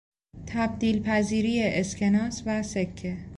تبدیل 0.47 0.99
پذیری 1.03 1.63
اسکناس 1.63 2.43
و 2.45 2.63
سکه 2.63 3.17